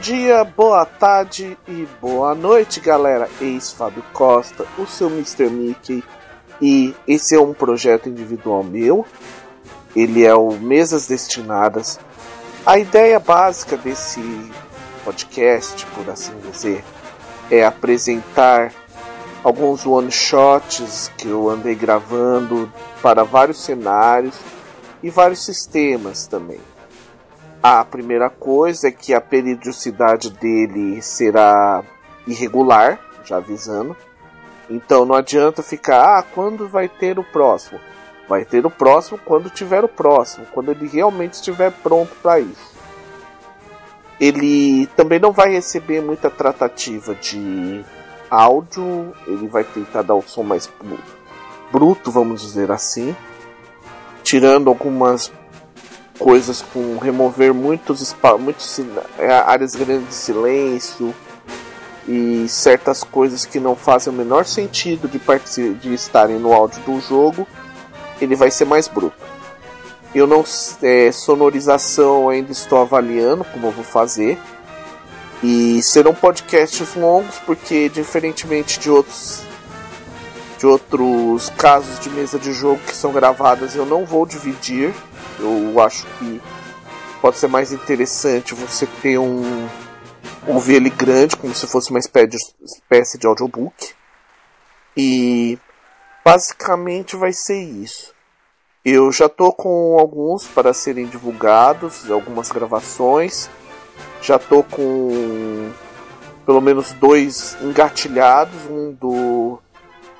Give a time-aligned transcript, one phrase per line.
[0.00, 3.28] dia, boa tarde e boa noite, galera.
[3.38, 5.50] Eis Fábio Costa, o seu Mr.
[5.50, 6.02] Mickey,
[6.58, 9.04] e esse é um projeto individual meu.
[9.94, 12.00] Ele é o Mesas Destinadas.
[12.64, 14.22] A ideia básica desse
[15.04, 16.82] podcast, por assim dizer,
[17.50, 18.72] é apresentar
[19.44, 24.34] alguns one-shots que eu andei gravando para vários cenários
[25.02, 26.60] e vários sistemas também.
[27.62, 31.82] A primeira coisa é que a periodicidade dele será
[32.26, 33.94] irregular, já avisando.
[34.68, 37.78] Então não adianta ficar, ah, quando vai ter o próximo?
[38.26, 42.70] Vai ter o próximo quando tiver o próximo, quando ele realmente estiver pronto para isso.
[44.18, 47.84] Ele também não vai receber muita tratativa de
[48.30, 50.70] áudio, ele vai tentar dar o som mais
[51.72, 53.14] bruto, vamos dizer assim,
[54.22, 55.32] tirando algumas
[56.20, 58.78] coisas com remover muitos, muitos
[59.18, 61.14] é, áreas grandes de silêncio
[62.06, 67.00] e certas coisas que não fazem o menor sentido de, de estarem no áudio do
[67.00, 67.48] jogo,
[68.20, 69.16] ele vai ser mais bruto.
[70.14, 70.44] Eu não
[70.82, 74.38] é, sonorização ainda estou avaliando como eu vou fazer.
[75.42, 79.42] E serão podcasts longos porque diferentemente de outros
[80.58, 84.92] de outros casos de mesa de jogo que são gravadas, eu não vou dividir
[85.40, 86.40] eu acho que
[87.20, 89.68] pode ser mais interessante você ter um
[90.46, 93.94] ouvir ele grande, como se fosse uma espécie de audiobook.
[94.96, 95.58] E
[96.24, 98.14] basicamente vai ser isso.
[98.84, 103.50] Eu já tô com alguns para serem divulgados, algumas gravações.
[104.22, 105.70] Já tô com
[106.46, 109.58] pelo menos dois engatilhados, um do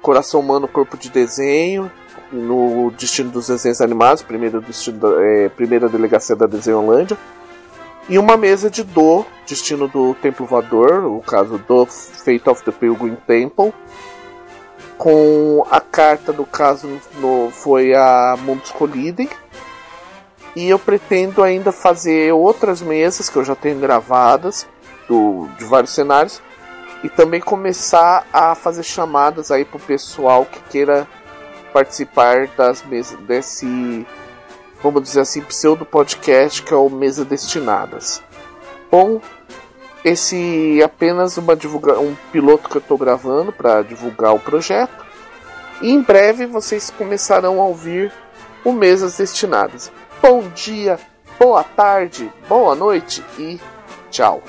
[0.00, 1.90] Coração Humano Corpo de Desenho
[2.32, 7.16] no Destino dos Desenhos Animados, primeiro destino da, é, primeira delegacia da Desenholândia,
[8.08, 12.72] e uma mesa de Do, Destino do Templo Voador, o caso do Fate of the
[12.72, 13.72] Pilgrim Temple,
[14.98, 19.28] com a carta do caso no, foi a Mundos Collidem,
[20.54, 24.66] e eu pretendo ainda fazer outras mesas que eu já tenho gravadas
[25.08, 26.42] do, de vários cenários
[27.02, 31.06] e também começar a fazer chamadas aí pro pessoal que queira
[31.72, 34.06] participar das mesas desse,
[34.82, 38.22] vamos dizer assim, pseudo podcast que é o Mesa Destinadas.
[38.90, 39.20] Bom,
[40.04, 45.04] esse é apenas uma divulga um piloto que eu estou gravando para divulgar o projeto.
[45.80, 48.12] E em breve vocês começarão a ouvir
[48.64, 49.90] o Mesas Destinadas.
[50.20, 50.98] Bom dia,
[51.38, 53.60] boa tarde, boa noite e
[54.10, 54.42] tchau.